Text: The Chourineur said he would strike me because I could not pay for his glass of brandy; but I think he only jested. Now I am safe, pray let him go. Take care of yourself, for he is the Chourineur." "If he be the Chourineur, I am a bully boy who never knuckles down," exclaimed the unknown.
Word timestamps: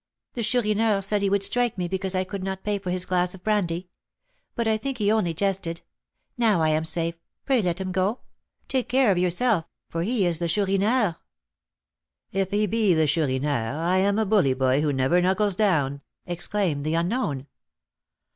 The 0.33 0.41
Chourineur 0.41 0.99
said 1.03 1.21
he 1.21 1.29
would 1.29 1.43
strike 1.43 1.77
me 1.77 1.87
because 1.87 2.15
I 2.15 2.23
could 2.23 2.43
not 2.43 2.63
pay 2.63 2.79
for 2.79 2.89
his 2.89 3.05
glass 3.05 3.35
of 3.35 3.43
brandy; 3.43 3.87
but 4.55 4.67
I 4.67 4.75
think 4.75 4.97
he 4.97 5.11
only 5.11 5.31
jested. 5.35 5.83
Now 6.39 6.59
I 6.59 6.69
am 6.69 6.85
safe, 6.85 7.13
pray 7.45 7.61
let 7.61 7.79
him 7.79 7.91
go. 7.91 8.21
Take 8.67 8.89
care 8.89 9.11
of 9.11 9.19
yourself, 9.19 9.65
for 9.91 10.01
he 10.01 10.25
is 10.25 10.39
the 10.39 10.47
Chourineur." 10.47 11.17
"If 12.31 12.49
he 12.49 12.65
be 12.65 12.95
the 12.95 13.05
Chourineur, 13.05 13.75
I 13.77 13.97
am 13.99 14.17
a 14.17 14.25
bully 14.25 14.55
boy 14.55 14.81
who 14.81 14.91
never 14.91 15.21
knuckles 15.21 15.53
down," 15.55 16.01
exclaimed 16.25 16.83
the 16.83 16.95
unknown. 16.95 17.45